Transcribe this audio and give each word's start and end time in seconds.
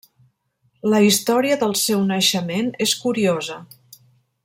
La 0.93 1.01
història 1.09 1.57
del 1.65 1.75
seu 1.83 2.01
naixement 2.13 2.73
és 2.87 2.97
curiosa. 3.05 3.63